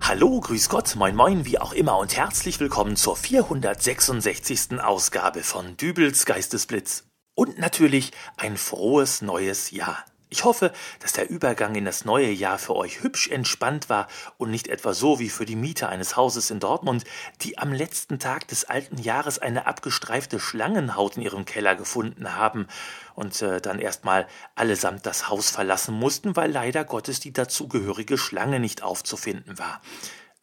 Hallo, 0.00 0.40
grüß 0.40 0.70
Gott, 0.70 0.96
moin 0.96 1.14
moin, 1.14 1.44
wie 1.44 1.58
auch 1.58 1.74
immer 1.74 1.98
und 1.98 2.16
herzlich 2.16 2.60
willkommen 2.60 2.96
zur 2.96 3.16
466. 3.16 4.80
Ausgabe 4.80 5.42
von 5.42 5.76
Dübels 5.76 6.24
Geistesblitz. 6.24 7.04
Und 7.34 7.58
natürlich 7.58 8.12
ein 8.38 8.56
frohes 8.56 9.20
neues 9.20 9.70
Jahr. 9.70 10.06
Ich 10.32 10.44
hoffe, 10.44 10.72
dass 11.00 11.12
der 11.12 11.28
Übergang 11.28 11.74
in 11.74 11.84
das 11.84 12.04
neue 12.04 12.30
Jahr 12.30 12.56
für 12.58 12.76
euch 12.76 13.02
hübsch 13.02 13.28
entspannt 13.28 13.88
war 13.88 14.06
und 14.38 14.52
nicht 14.52 14.68
etwa 14.68 14.94
so 14.94 15.18
wie 15.18 15.28
für 15.28 15.44
die 15.44 15.56
Mieter 15.56 15.88
eines 15.88 16.16
Hauses 16.16 16.52
in 16.52 16.60
Dortmund, 16.60 17.04
die 17.42 17.58
am 17.58 17.72
letzten 17.72 18.20
Tag 18.20 18.46
des 18.46 18.64
alten 18.64 18.98
Jahres 18.98 19.40
eine 19.40 19.66
abgestreifte 19.66 20.38
Schlangenhaut 20.38 21.16
in 21.16 21.22
ihrem 21.22 21.46
Keller 21.46 21.74
gefunden 21.74 22.36
haben 22.36 22.68
und 23.16 23.42
äh, 23.42 23.60
dann 23.60 23.80
erstmal 23.80 24.28
allesamt 24.54 25.04
das 25.04 25.28
Haus 25.28 25.50
verlassen 25.50 25.96
mussten, 25.96 26.36
weil 26.36 26.52
leider 26.52 26.84
Gottes 26.84 27.18
die 27.18 27.32
dazugehörige 27.32 28.16
Schlange 28.16 28.60
nicht 28.60 28.84
aufzufinden 28.84 29.58
war. 29.58 29.82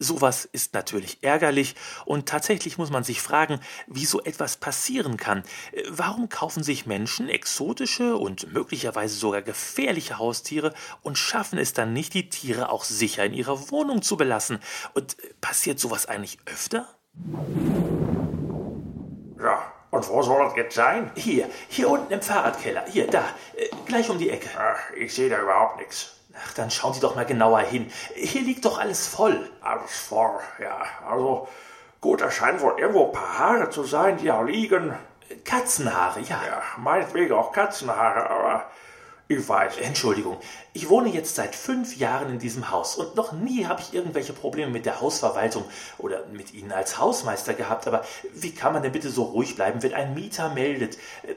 Sowas 0.00 0.44
ist 0.44 0.74
natürlich 0.74 1.18
ärgerlich 1.22 1.74
und 2.04 2.28
tatsächlich 2.28 2.78
muss 2.78 2.90
man 2.90 3.02
sich 3.02 3.20
fragen, 3.20 3.58
wie 3.88 4.04
so 4.04 4.22
etwas 4.22 4.56
passieren 4.56 5.16
kann. 5.16 5.42
Äh, 5.72 5.82
warum 5.88 6.28
kaufen 6.28 6.62
sich 6.62 6.86
Menschen 6.86 7.28
exotische 7.28 8.16
und 8.16 8.52
möglicherweise 8.52 9.16
sogar 9.16 9.42
gefährliche 9.42 10.18
Haustiere 10.18 10.72
und 11.02 11.18
schaffen 11.18 11.58
es 11.58 11.72
dann 11.72 11.92
nicht, 11.92 12.14
die 12.14 12.28
Tiere 12.28 12.70
auch 12.70 12.84
sicher 12.84 13.24
in 13.24 13.34
ihrer 13.34 13.70
Wohnung 13.70 14.02
zu 14.02 14.16
belassen? 14.16 14.60
Und 14.94 15.18
äh, 15.18 15.34
passiert 15.40 15.80
sowas 15.80 16.06
eigentlich 16.06 16.38
öfter? 16.46 16.86
Ja, 19.40 19.72
und 19.90 20.08
wo 20.08 20.22
soll 20.22 20.44
das 20.44 20.54
jetzt 20.54 20.76
sein? 20.76 21.10
Hier, 21.16 21.50
hier 21.68 21.90
unten 21.90 22.12
im 22.12 22.22
Fahrradkeller. 22.22 22.84
Hier, 22.86 23.08
da, 23.08 23.24
äh, 23.56 23.68
gleich 23.86 24.08
um 24.08 24.18
die 24.18 24.30
Ecke. 24.30 24.48
Ach, 24.56 24.92
ich 24.96 25.12
sehe 25.12 25.28
da 25.28 25.42
überhaupt 25.42 25.78
nichts. 25.78 26.17
Ach, 26.44 26.52
dann 26.54 26.70
schauen 26.70 26.94
Sie 26.94 27.00
doch 27.00 27.14
mal 27.14 27.26
genauer 27.26 27.60
hin. 27.60 27.90
Hier 28.14 28.42
liegt 28.42 28.64
doch 28.64 28.78
alles 28.78 29.06
voll. 29.06 29.50
Alles 29.60 29.98
voll, 29.98 30.40
ja. 30.60 30.82
Also, 31.08 31.48
gut, 32.00 32.20
da 32.20 32.30
scheinen 32.30 32.60
wohl 32.60 32.78
irgendwo 32.78 33.06
ein 33.06 33.12
paar 33.12 33.38
Haare 33.38 33.70
zu 33.70 33.84
sein, 33.84 34.16
die 34.16 34.26
da 34.26 34.42
liegen. 34.42 34.94
Katzenhaare, 35.44 36.20
ja. 36.20 36.40
Ja, 36.46 36.62
meinetwegen 36.76 37.34
auch 37.34 37.52
Katzenhaare, 37.52 38.30
aber 38.30 38.64
ich 39.28 39.46
weiß. 39.46 39.76
Entschuldigung, 39.78 40.38
ich 40.72 40.88
wohne 40.88 41.10
jetzt 41.10 41.34
seit 41.34 41.54
fünf 41.54 41.96
Jahren 41.98 42.30
in 42.30 42.38
diesem 42.38 42.70
Haus 42.70 42.96
und 42.96 43.14
noch 43.14 43.32
nie 43.32 43.66
habe 43.66 43.82
ich 43.82 43.92
irgendwelche 43.92 44.32
Probleme 44.32 44.72
mit 44.72 44.86
der 44.86 45.02
Hausverwaltung 45.02 45.64
oder 45.98 46.24
mit 46.32 46.54
Ihnen 46.54 46.72
als 46.72 46.98
Hausmeister 46.98 47.52
gehabt. 47.52 47.86
Aber 47.86 48.04
wie 48.32 48.54
kann 48.54 48.72
man 48.72 48.82
denn 48.82 48.92
bitte 48.92 49.10
so 49.10 49.24
ruhig 49.24 49.54
bleiben, 49.54 49.82
wenn 49.82 49.92
ein 49.92 50.14
Mieter 50.14 50.48
meldet, 50.54 50.96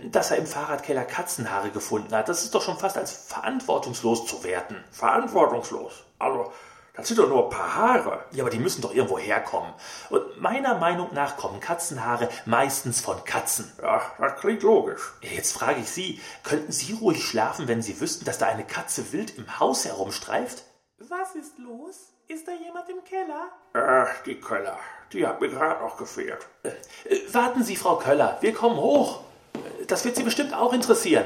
dass 0.10 0.32
er 0.32 0.38
im 0.38 0.46
Fahrradkeller 0.48 1.04
Katzenhaare 1.04 1.70
gefunden 1.70 2.16
hat? 2.16 2.30
Das 2.30 2.44
ist 2.44 2.56
doch 2.56 2.62
schon 2.62 2.78
fast 2.78 2.98
als 2.98 3.12
verantwortungslos 3.12 4.26
zu 4.26 4.42
werten. 4.46 4.78
Verantwortungslos. 4.92 6.06
Also, 6.18 6.54
das 6.94 7.08
sind 7.08 7.20
doch 7.20 7.28
nur 7.30 7.46
ein 7.46 7.50
paar 7.50 7.76
Haare. 7.76 8.26
Ja, 8.32 8.44
aber 8.44 8.50
die 8.52 8.60
müssen 8.60 8.82
doch 8.82 8.94
irgendwo 8.94 9.18
herkommen. 9.18 9.74
Und 10.10 10.42
meiner 10.42 10.76
Meinung 10.78 11.14
nach 11.14 11.38
kommen 11.38 11.60
Katzenhaare 11.60 12.30
meistens 12.46 13.02
von 13.02 13.24
Katzen. 13.24 13.72
Ja, 13.82 14.02
das 14.20 14.40
klingt 14.40 14.62
logisch. 14.64 15.14
Jetzt 15.22 15.54
frage 15.54 15.80
ich 15.82 15.90
Sie, 15.90 16.20
könnten 16.44 16.72
Sie 16.72 16.94
ruhig 16.94 17.24
schlafen, 17.24 17.68
wenn 17.68 17.82
Sie 17.82 18.00
wüssten, 18.02 18.26
dass 18.26 18.38
da 18.38 18.48
eine 18.48 18.66
Katze 18.66 19.12
wild 19.14 19.38
im 19.38 19.60
Haus 19.60 19.86
herumstreift? 19.86 20.64
Was 21.00 21.36
ist 21.36 21.58
los? 21.58 22.14
Ist 22.28 22.48
da 22.48 22.52
jemand 22.54 22.88
im 22.90 23.04
Keller? 23.04 23.48
Ach, 23.74 24.24
die 24.26 24.40
Köller. 24.40 24.78
Die 25.14 25.26
hat 25.28 25.42
mir 25.42 25.50
gerade 25.50 25.84
noch 25.84 25.98
gefehlt. 25.98 26.46
Äh, 26.64 26.70
äh, 27.10 27.34
warten 27.34 27.64
Sie, 27.64 27.76
Frau 27.76 27.98
Köller, 27.98 28.38
wir 28.42 28.54
kommen 28.54 28.78
hoch. 28.78 29.22
Äh, 29.54 29.86
Das 29.86 30.06
wird 30.06 30.16
Sie 30.16 30.24
bestimmt 30.24 30.54
auch 30.54 30.72
interessieren. 30.74 31.26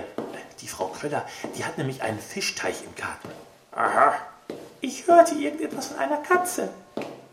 Die 0.61 0.67
Frau 0.67 0.87
Köller, 0.87 1.26
die 1.55 1.65
hat 1.65 1.77
nämlich 1.77 2.02
einen 2.02 2.20
Fischteich 2.20 2.83
im 2.83 2.95
Garten. 2.95 3.30
Aha. 3.71 4.15
Ich 4.85 5.07
hörte 5.07 5.33
irgendetwas 5.33 5.87
von 5.87 5.97
einer 5.97 6.17
Katze. 6.17 6.69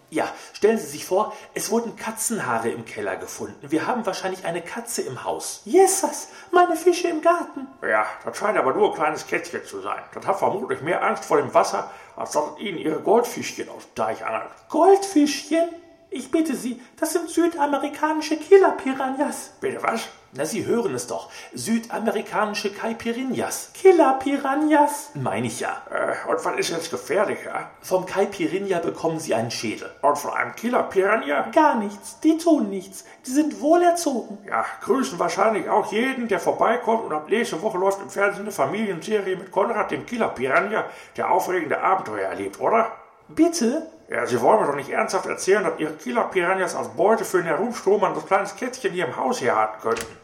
Ja, 0.08 0.26
stellen 0.54 0.78
Sie 0.78 0.86
sich 0.86 1.04
vor, 1.04 1.36
es 1.52 1.70
wurden 1.70 1.96
Katzenhaare 1.96 2.70
im 2.70 2.86
Keller 2.86 3.16
gefunden. 3.16 3.70
Wir 3.70 3.86
haben 3.86 4.06
wahrscheinlich 4.06 4.46
eine 4.46 4.62
Katze 4.62 5.02
im 5.02 5.22
Haus. 5.22 5.60
Jesus, 5.66 6.28
meine 6.50 6.76
Fische 6.76 7.08
im 7.08 7.20
Garten. 7.20 7.66
Ja, 7.82 8.06
das 8.24 8.38
scheint 8.38 8.56
aber 8.56 8.72
nur 8.72 8.88
ein 8.88 8.94
kleines 8.94 9.26
Kätzchen 9.26 9.66
zu 9.66 9.82
sein. 9.82 10.02
Das 10.14 10.26
hat 10.26 10.38
vermutlich 10.38 10.80
mehr 10.80 11.04
Angst 11.04 11.26
vor 11.26 11.36
dem 11.36 11.52
Wasser, 11.52 11.90
als 12.16 12.30
dass 12.30 12.42
es 12.54 12.58
ihnen 12.58 12.78
ihre 12.78 13.00
Goldfischchen 13.00 13.68
aus 13.68 13.86
dem 13.86 13.96
Teich 13.96 14.24
angelt. 14.24 14.50
Goldfischchen? 14.70 15.68
Ich 16.08 16.30
bitte 16.30 16.56
Sie, 16.56 16.80
das 16.98 17.12
sind 17.12 17.28
südamerikanische 17.28 18.38
Killer-Piranhas. 18.38 19.50
Bitte 19.60 19.82
was? 19.82 20.08
Na, 20.34 20.46
Sie 20.46 20.64
hören 20.64 20.94
es 20.94 21.06
doch. 21.06 21.28
Südamerikanische 21.52 22.72
Caipirinhas. 22.72 23.70
Killer-Piranhas? 23.74 25.10
Meine 25.12 25.46
ich 25.46 25.60
ja. 25.60 25.82
Äh, 25.90 26.30
und 26.30 26.42
was 26.42 26.56
ist 26.56 26.70
jetzt 26.70 26.90
gefährlicher? 26.90 27.68
Vom 27.82 28.06
Caipirinha 28.06 28.78
bekommen 28.78 29.20
Sie 29.20 29.34
einen 29.34 29.50
Schädel. 29.50 29.90
Und 30.00 30.16
von 30.16 30.32
einem 30.32 30.54
Killer-Piranha? 30.54 31.50
Gar 31.52 31.74
nichts, 31.74 32.18
die 32.20 32.38
tun 32.38 32.70
nichts. 32.70 33.04
Die 33.26 33.30
sind 33.30 33.60
wohlerzogen. 33.60 34.38
Ja, 34.48 34.64
grüßen 34.82 35.18
wahrscheinlich 35.18 35.68
auch 35.68 35.92
jeden, 35.92 36.28
der 36.28 36.40
vorbeikommt 36.40 37.04
und 37.04 37.12
ab 37.12 37.28
nächste 37.28 37.60
Woche 37.60 37.76
läuft 37.76 38.00
im 38.00 38.08
Fernsehen 38.08 38.44
eine 38.44 38.52
Familienserie 38.52 39.36
mit 39.36 39.52
Konrad, 39.52 39.90
dem 39.90 40.06
Killer-Piranha, 40.06 40.86
der 41.14 41.30
aufregende 41.30 41.78
Abenteuer 41.78 42.28
erlebt, 42.28 42.58
oder? 42.58 42.90
Bitte? 43.28 43.86
Ja, 44.08 44.26
Sie 44.26 44.40
wollen 44.40 44.60
mir 44.60 44.66
doch 44.66 44.76
nicht 44.76 44.88
ernsthaft 44.88 45.26
erzählen, 45.26 45.64
dass 45.64 45.78
Ihre 45.78 45.92
Killer-Piranhas 45.92 46.74
als 46.74 46.88
Beute 46.88 47.26
für 47.26 47.38
ein 47.38 47.44
herumstromerndes 47.44 48.24
kleines 48.24 48.56
Kätzchen 48.56 48.92
hier 48.92 49.06
im 49.06 49.16
Haus 49.18 49.42
herhalten 49.42 49.80
könnten. 49.82 50.21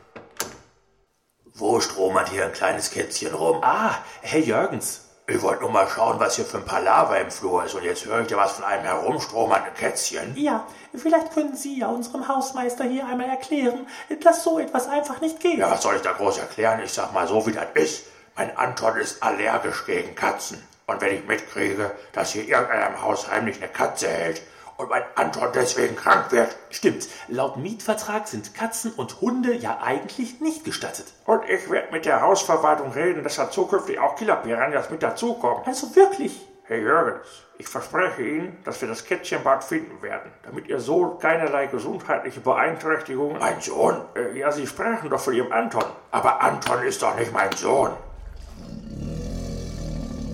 Wo 1.58 1.80
stromert 1.80 2.28
hier 2.28 2.44
ein 2.44 2.52
kleines 2.52 2.92
Kätzchen 2.92 3.34
rum? 3.34 3.58
Ah, 3.62 3.96
Herr 4.22 4.38
Jürgens. 4.38 5.00
Ich 5.26 5.42
wollte 5.42 5.62
nur 5.62 5.72
mal 5.72 5.88
schauen, 5.88 6.20
was 6.20 6.36
hier 6.36 6.44
für 6.44 6.58
ein 6.58 6.64
Palaver 6.64 7.18
im 7.18 7.32
Flur 7.32 7.64
ist, 7.64 7.74
und 7.74 7.82
jetzt 7.82 8.06
höre 8.06 8.20
ich 8.20 8.30
ja 8.30 8.36
was 8.36 8.52
von 8.52 8.64
einem 8.64 8.84
herumstromernden 8.84 9.74
Kätzchen. 9.74 10.36
Ja, 10.36 10.64
vielleicht 10.94 11.34
können 11.34 11.56
Sie 11.56 11.80
ja 11.80 11.88
unserem 11.88 12.28
Hausmeister 12.28 12.84
hier 12.84 13.06
einmal 13.06 13.28
erklären, 13.28 13.88
dass 14.22 14.44
so 14.44 14.60
etwas 14.60 14.86
einfach 14.88 15.20
nicht 15.20 15.40
geht. 15.40 15.58
Ja, 15.58 15.68
was 15.68 15.82
soll 15.82 15.96
ich 15.96 16.02
da 16.02 16.12
groß 16.12 16.38
erklären? 16.38 16.80
Ich 16.84 16.92
sag 16.92 17.12
mal 17.12 17.26
so, 17.26 17.44
wie 17.44 17.52
das 17.52 17.66
ist. 17.74 18.04
Mein 18.36 18.56
Anton 18.56 18.96
ist 18.96 19.20
allergisch 19.20 19.84
gegen 19.84 20.14
Katzen. 20.14 20.62
Und 20.86 21.00
wenn 21.00 21.16
ich 21.16 21.26
mitkriege, 21.26 21.90
dass 22.12 22.30
hier 22.30 22.46
irgendeiner 22.46 22.86
im 22.86 23.02
Haus 23.02 23.28
heimlich 23.28 23.56
eine 23.56 23.66
Katze 23.66 24.06
hält 24.06 24.42
und 24.78 24.88
mein 24.88 25.02
Anton 25.16 25.48
deswegen 25.54 25.96
krank 25.96 26.30
wird, 26.30 26.56
Stimmt, 26.70 27.08
laut 27.26 27.56
Mietvertrag 27.56 28.28
sind 28.28 28.54
Katzen 28.54 28.92
und 28.92 29.20
Hunde 29.20 29.52
ja 29.54 29.78
eigentlich 29.82 30.40
nicht 30.40 30.64
gestattet. 30.64 31.06
und 31.26 31.42
ich 31.48 31.68
werde 31.68 31.92
mit 31.92 32.06
der 32.06 32.22
Hausverwaltung 32.22 32.92
reden, 32.92 33.22
dass 33.24 33.36
da 33.36 33.50
zukünftig 33.50 33.98
auch 33.98 34.16
Killer-Piranhas 34.16 34.88
mit 34.90 35.02
dazukommen. 35.02 35.64
Also 35.66 35.94
wirklich? 35.94 36.46
Herr 36.64 36.78
Jürgens, 36.78 37.26
ich 37.56 37.66
verspreche 37.66 38.22
Ihnen, 38.22 38.58
dass 38.64 38.80
wir 38.80 38.88
das 38.88 39.04
Kätzchen 39.04 39.42
bald 39.42 39.64
finden 39.64 40.00
werden, 40.02 40.30
damit 40.42 40.68
Ihr 40.68 40.80
Sohn 40.80 41.18
keinerlei 41.18 41.66
gesundheitliche 41.66 42.40
Beeinträchtigungen... 42.40 43.38
Mein 43.38 43.60
Sohn? 43.60 44.00
Äh, 44.14 44.38
ja, 44.38 44.52
Sie 44.52 44.66
sprachen 44.66 45.10
doch 45.10 45.18
von 45.18 45.32
Ihrem 45.32 45.50
Anton. 45.50 45.84
Aber 46.10 46.40
Anton 46.42 46.82
ist 46.82 47.02
doch 47.02 47.16
nicht 47.16 47.32
mein 47.32 47.50
Sohn. 47.52 47.90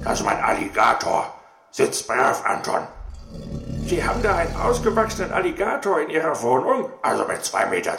Das 0.02 0.20
ist 0.20 0.26
mein 0.26 0.42
Alligator. 0.42 1.32
Sitz 1.70 2.02
brav, 2.02 2.44
Anton. 2.44 2.86
Sie 3.86 4.02
haben 4.02 4.22
da 4.22 4.36
einen 4.36 4.56
ausgewachsenen 4.56 5.30
Alligator 5.30 6.00
in 6.00 6.08
Ihrer 6.08 6.40
Wohnung? 6.40 6.88
Also 7.02 7.26
mit 7.26 7.42
2,20 7.42 7.66
Meter 7.68 7.98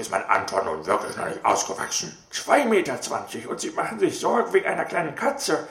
ist 0.00 0.10
mein 0.10 0.24
Anton 0.24 0.64
nun 0.64 0.86
wirklich 0.86 1.14
noch 1.14 1.26
nicht 1.26 1.44
ausgewachsen. 1.44 2.16
2,20 2.32 2.64
Meter 2.64 2.98
und 3.50 3.60
Sie 3.60 3.70
machen 3.70 3.98
sich 3.98 4.18
Sorgen 4.18 4.50
wegen 4.54 4.66
einer 4.66 4.86
kleinen 4.86 5.14
Katze? 5.14 5.68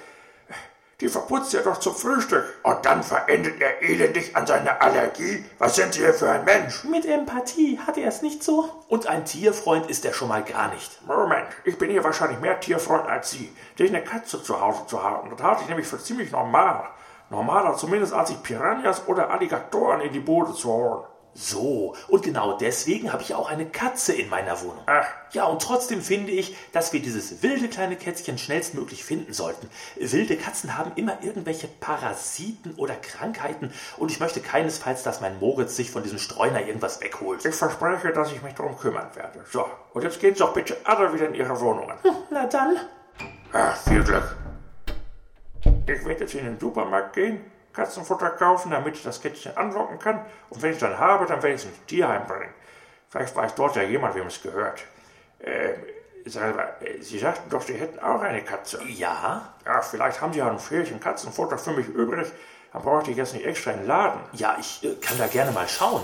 Die 1.02 1.10
verputzt 1.10 1.56
er 1.56 1.64
doch 1.64 1.80
zum 1.80 1.96
Frühstück. 1.96 2.46
Und 2.62 2.86
dann 2.86 3.02
verendet 3.02 3.60
er 3.60 3.82
elendig 3.82 4.36
an 4.36 4.46
seiner 4.46 4.82
Allergie. 4.84 5.44
Was 5.58 5.76
sind 5.76 5.96
Sie 5.96 6.02
hier 6.02 6.14
für 6.14 6.30
ein 6.30 6.46
Mensch? 6.46 6.84
Mit 6.84 7.06
Empathie 7.06 7.80
hat 7.86 7.98
er 7.98 8.08
es 8.08 8.22
nicht 8.22 8.44
so? 8.44 8.70
Und 8.88 9.08
ein 9.08 9.26
Tierfreund 9.26 9.90
ist 9.90 10.06
er 10.06 10.14
schon 10.14 10.28
mal 10.28 10.44
gar 10.44 10.70
nicht. 10.70 11.02
Moment, 11.08 11.48
ich 11.64 11.78
bin 11.80 11.90
hier 11.90 12.04
wahrscheinlich 12.04 12.40
mehr 12.40 12.60
Tierfreund 12.60 13.08
als 13.08 13.32
Sie. 13.32 13.52
Sich 13.78 13.90
eine 13.90 14.04
Katze 14.04 14.44
zu 14.44 14.62
Hause 14.62 14.86
zu 14.86 15.02
haben, 15.02 15.32
das 15.32 15.42
halte 15.42 15.64
ich 15.64 15.70
nämlich 15.70 15.88
für 15.88 15.98
ziemlich 15.98 16.32
normal. 16.32 16.88
Normaler 17.36 17.76
zumindest 17.76 18.14
als 18.14 18.30
sich 18.30 18.42
Piranhas 18.42 19.08
oder 19.08 19.30
Alligatoren 19.30 20.00
in 20.00 20.14
die 20.14 20.22
Bude 20.22 20.54
zu 20.54 20.72
holen. 20.72 21.04
So, 21.38 21.94
und 22.08 22.24
genau 22.24 22.58
deswegen 22.58 23.12
habe 23.12 23.22
ich 23.22 23.36
auch 23.36 23.50
eine 23.50 23.66
Katze 23.66 24.14
in 24.14 24.30
meiner 24.30 24.62
Wohnung. 24.62 24.84
Ach. 24.86 25.06
Ja, 25.32 25.44
und 25.44 25.62
trotzdem 25.62 26.02
finde 26.02 26.32
ich, 26.32 26.56
dass 26.72 26.94
wir 26.94 27.02
dieses 27.02 27.44
wilde 27.44 27.68
kleine 27.68 27.98
Kätzchen 27.98 28.38
schnellstmöglich 28.38 29.04
finden 29.04 29.34
sollten. 29.34 29.70
Wilde 29.98 30.38
Katzen 30.38 30.78
haben 30.78 30.94
immer 30.96 31.18
irgendwelche 31.24 31.68
Parasiten 31.68 32.74
oder 32.78 32.96
Krankheiten 32.96 33.74
und 33.98 34.12
ich 34.12 34.22
möchte 34.22 34.40
keinesfalls, 34.40 35.04
dass 35.04 35.20
mein 35.20 35.38
Moritz 35.40 35.76
sich 35.76 35.92
von 35.92 36.04
diesem 36.04 36.20
Streuner 36.20 36.66
irgendwas 36.66 37.02
wegholt. 37.02 37.44
Ich 37.44 37.56
verspreche, 37.56 38.14
dass 38.14 38.32
ich 38.32 38.42
mich 38.42 38.54
darum 38.54 38.78
kümmern 38.78 39.10
werde. 39.16 39.44
So, 39.52 39.66
und 39.94 40.04
jetzt 40.04 40.22
gehen 40.22 40.36
Sie 40.36 40.40
doch 40.40 40.54
bitte 40.54 40.78
alle 40.86 41.14
wieder 41.14 41.28
in 41.28 41.36
Ihre 41.36 41.60
Wohnungen. 41.60 41.98
Na 42.32 42.46
dann. 42.46 42.78
Ach, 43.52 43.76
viel 43.76 44.06
Glück. 44.06 44.38
Ich 45.88 46.04
werde 46.04 46.22
jetzt 46.22 46.34
in 46.34 46.46
den 46.46 46.60
Supermarkt 46.60 47.14
gehen, 47.14 47.42
Katzenfutter 47.72 48.32
kaufen, 48.32 48.72
damit 48.72 48.96
ich 48.96 49.04
das 49.04 49.22
Kätzchen 49.22 49.56
anlocken 49.56 50.00
kann. 50.00 50.26
Und 50.50 50.62
wenn 50.62 50.72
ich 50.72 50.80
dann 50.80 50.98
habe, 50.98 51.26
dann 51.26 51.44
werde 51.44 51.56
ich 51.56 51.62
es 51.62 51.66
ins 51.66 51.86
Tierheim 51.86 52.26
bringen. 52.26 52.54
Vielleicht 53.10 53.36
weiß 53.36 53.54
dort 53.54 53.76
ja 53.76 53.84
jemand, 53.84 54.16
wem 54.16 54.26
es 54.26 54.42
gehört. 54.42 54.84
Äh, 55.40 55.74
wir, 56.24 56.76
Sie 57.02 57.20
sagten 57.20 57.52
doch, 57.52 57.62
Sie 57.62 57.76
hätten 57.76 58.00
auch 58.00 58.22
eine 58.22 58.42
Katze. 58.42 58.84
Ja? 58.88 59.54
Ja, 59.64 59.82
vielleicht 59.82 60.22
haben 60.22 60.34
Sie 60.34 60.40
ja 60.40 60.50
ein 60.50 60.58
Fählchen 60.58 61.00
Katzenfutter 61.00 61.60
für 61.60 61.72
mich 61.72 61.88
übrig. 61.88 62.32
Dann 62.74 62.82
brauche 62.82 63.12
ich 63.12 63.16
jetzt 63.16 63.34
nicht 63.34 63.46
extra 63.46 63.72
in 63.72 63.82
den 63.82 63.88
Laden. 63.88 64.22
Ja, 64.34 64.58
ich 64.60 64.84
äh, 64.84 64.96
kann 64.96 65.20
da 65.20 65.28
gerne 65.28 65.52
mal 65.52 65.68
schauen. 65.68 66.02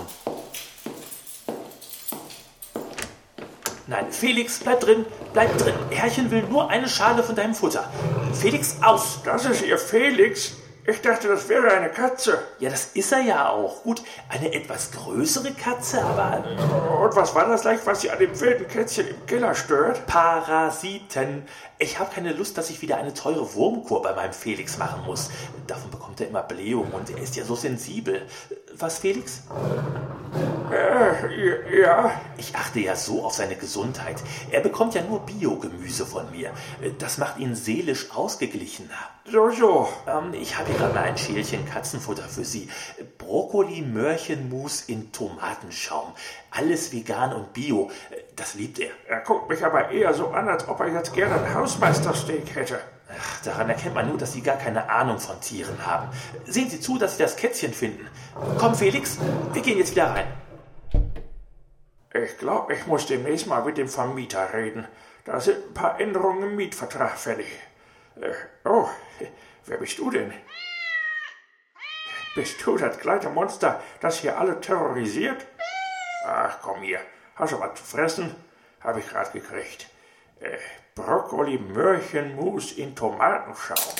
Nein, 3.88 4.12
Felix, 4.12 4.60
bleib 4.60 4.80
drin, 4.80 5.04
bleib 5.32 5.58
drin. 5.58 5.74
Herrchen 5.90 6.30
will 6.30 6.44
nur 6.44 6.70
eine 6.70 6.88
Schale 6.88 7.22
von 7.22 7.34
deinem 7.34 7.54
Futter. 7.54 7.90
Felix, 8.34 8.76
aus! 8.82 9.20
Das 9.24 9.44
ist 9.44 9.62
Ihr 9.62 9.78
Felix? 9.78 10.52
Ich 10.84 11.00
dachte, 11.00 11.28
das 11.28 11.48
wäre 11.48 11.70
eine 11.70 11.90
Katze. 11.90 12.42
Ja, 12.58 12.68
das 12.68 12.86
ist 12.94 13.12
er 13.12 13.20
ja 13.20 13.48
auch. 13.48 13.84
Gut, 13.84 14.02
eine 14.28 14.52
etwas 14.52 14.90
größere 14.90 15.52
Katze, 15.52 16.02
aber 16.02 16.44
Und 17.04 17.14
was 17.14 17.34
war 17.36 17.46
das 17.46 17.62
gleich, 17.62 17.78
was 17.84 18.00
Sie 18.00 18.10
an 18.10 18.18
dem 18.18 18.38
wilden 18.40 18.66
Kätzchen 18.66 19.06
im 19.06 19.26
Keller 19.26 19.54
stört? 19.54 20.04
Parasiten. 20.06 21.44
Ich 21.78 22.00
habe 22.00 22.12
keine 22.12 22.32
Lust, 22.32 22.58
dass 22.58 22.68
ich 22.70 22.82
wieder 22.82 22.96
eine 22.96 23.14
teure 23.14 23.54
Wurmkur 23.54 24.02
bei 24.02 24.12
meinem 24.12 24.32
Felix 24.32 24.76
machen 24.76 25.04
muss. 25.06 25.30
Davon 25.68 25.90
bekommt 25.92 26.20
er 26.20 26.28
immer 26.28 26.42
Blähung 26.42 26.90
und 26.90 27.10
er 27.10 27.22
ist 27.22 27.36
ja 27.36 27.44
so 27.44 27.54
sensibel. 27.54 28.22
Was, 28.76 28.98
Felix? 28.98 29.42
Äh, 30.72 31.82
ja, 31.82 32.20
Ich 32.38 32.56
achte 32.56 32.80
ja 32.80 32.96
so 32.96 33.24
auf 33.24 33.34
seine 33.34 33.56
Gesundheit. 33.56 34.16
Er 34.50 34.60
bekommt 34.60 34.94
ja 34.94 35.02
nur 35.02 35.20
Biogemüse 35.20 36.06
von 36.06 36.30
mir. 36.30 36.50
Das 36.98 37.18
macht 37.18 37.38
ihn 37.38 37.54
seelisch 37.54 38.10
ausgeglichener. 38.14 38.88
so, 39.30 39.50
so. 39.50 39.88
Ähm, 40.06 40.32
ich 40.32 40.56
habe 40.56 40.70
hier 40.70 40.78
gerade 40.78 40.94
mal 40.94 41.04
ein 41.04 41.18
Schälchen 41.18 41.66
Katzenfutter 41.66 42.22
für 42.22 42.44
Sie. 42.44 42.68
Brokkoli-Möhrchenmus 43.18 44.82
in 44.82 45.12
Tomatenschaum. 45.12 46.12
Alles 46.50 46.92
vegan 46.92 47.34
und 47.34 47.52
bio. 47.52 47.90
Das 48.34 48.54
liebt 48.54 48.78
er. 48.78 48.90
Er 49.08 49.20
guckt 49.20 49.50
mich 49.50 49.62
aber 49.64 49.90
eher 49.90 50.14
so 50.14 50.28
an, 50.28 50.48
als 50.48 50.66
ob 50.68 50.80
er 50.80 50.88
jetzt 50.88 51.12
gerne 51.12 51.34
einen 51.34 51.54
Hausmeistersteak 51.54 52.54
hätte. 52.54 52.80
Ach, 53.14 53.42
daran 53.44 53.68
erkennt 53.68 53.94
man 53.94 54.08
nur, 54.08 54.16
dass 54.16 54.32
Sie 54.32 54.40
gar 54.40 54.56
keine 54.56 54.88
Ahnung 54.88 55.18
von 55.18 55.38
Tieren 55.42 55.84
haben. 55.84 56.08
Sehen 56.46 56.70
Sie 56.70 56.80
zu, 56.80 56.96
dass 56.96 57.18
Sie 57.18 57.22
das 57.22 57.36
Kätzchen 57.36 57.74
finden. 57.74 58.08
Komm, 58.58 58.74
Felix, 58.74 59.18
wir 59.52 59.60
gehen 59.60 59.76
jetzt 59.76 59.90
wieder 59.90 60.06
rein. 60.06 60.41
Ich 62.14 62.36
glaube, 62.36 62.74
ich 62.74 62.86
muss 62.86 63.06
demnächst 63.06 63.46
mal 63.46 63.64
mit 63.64 63.78
dem 63.78 63.88
Vermieter 63.88 64.52
reden. 64.52 64.86
Da 65.24 65.40
sind 65.40 65.68
ein 65.68 65.74
paar 65.74 65.98
Änderungen 65.98 66.42
im 66.42 66.56
Mietvertrag 66.56 67.18
fällig. 67.18 67.46
Äh, 68.20 68.34
oh, 68.64 68.88
wer 69.64 69.78
bist 69.78 69.98
du 69.98 70.10
denn? 70.10 70.32
Bist 72.34 72.64
du 72.66 72.76
das 72.76 72.98
kleine 72.98 73.30
Monster, 73.30 73.82
das 74.00 74.18
hier 74.18 74.38
alle 74.38 74.60
terrorisiert? 74.60 75.46
Ach, 76.26 76.58
komm 76.60 76.82
hier. 76.82 77.00
Hast 77.36 77.52
du 77.52 77.60
was 77.60 77.74
zu 77.74 77.84
fressen? 77.84 78.34
Hab 78.82 78.96
ich 78.98 79.08
grad 79.08 79.32
gekriegt. 79.32 79.88
Äh, 80.40 80.58
Brokkoli-Möhrchenmus 80.94 82.72
in 82.72 82.94
Tomatenschaum. 82.94 83.94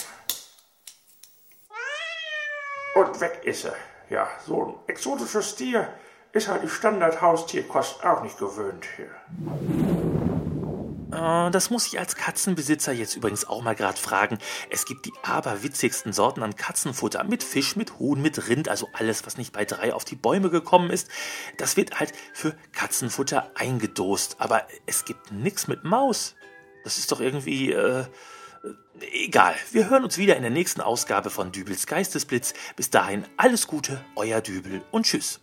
Und 2.95 3.21
weg 3.21 3.41
ist 3.45 3.65
er. 3.65 3.77
Ja, 4.11 4.29
so 4.45 4.67
ein 4.67 4.75
exotisches 4.89 5.57
Tier 5.57 5.89
ist 6.33 6.49
halt 6.49 6.63
die 6.63 6.69
Standardhaustierkost 6.69 8.05
auch 8.05 8.23
nicht 8.23 8.39
gewöhnt 8.39 8.87
hier. 8.97 9.11
Äh, 11.13 11.51
Das 11.51 11.71
muss 11.71 11.87
ich 11.87 11.99
als 11.99 12.17
Katzenbesitzer 12.17 12.93
jetzt 12.93 13.17
übrigens 13.17 13.47
auch 13.47 13.63
mal 13.63 13.75
gerade 13.75 13.99
fragen. 13.99 14.39
Es 14.71 14.87
gibt 14.87 15.05
die 15.05 15.13
aberwitzigsten 15.23 16.13
Sorten 16.13 16.43
an 16.43 16.57
Katzenfutter. 16.57 17.23
Mit 17.25 17.43
Fisch, 17.43 17.77
mit 17.77 17.99
Huhn, 17.99 18.21
mit 18.21 18.49
Rind, 18.49 18.69
also 18.69 18.89
alles, 18.95 19.27
was 19.27 19.37
nicht 19.37 19.53
bei 19.53 19.65
drei 19.65 19.93
auf 19.93 20.05
die 20.05 20.17
Bäume 20.17 20.49
gekommen 20.51 20.91
ist. 20.91 21.09
Das 21.59 21.77
wird 21.77 22.01
halt 22.01 22.13
für 22.33 22.57
Katzenfutter 22.73 23.51
eingedost. 23.55 24.37
Aber 24.39 24.67
es 24.87 25.05
gibt 25.05 25.33
nichts 25.33 25.69
mit 25.69 25.85
Maus. 25.85 26.35
Das 26.85 26.99
ist 26.99 27.13
doch 27.13 27.21
irgendwie, 27.21 27.73
äh, 27.73 28.07
egal. 29.13 29.55
Wir 29.71 29.91
hören 29.91 30.05
uns 30.05 30.17
wieder 30.17 30.37
in 30.37 30.43
der 30.43 30.51
nächsten 30.51 30.81
Ausgabe 30.81 31.29
von 31.29 31.53
Dübels 31.53 31.87
Geistesblitz. 31.87 32.55
Bis 32.75 32.89
dahin 32.89 33.27
alles 33.37 33.67
Gute, 33.67 34.03
euer 34.17 34.41
Dübel 34.41 34.83
und 34.91 35.05
tschüss. 35.05 35.41